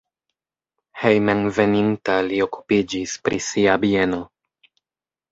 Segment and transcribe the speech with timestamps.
[1.01, 4.23] Hejmenveninta li okupiĝis pri sia bieno.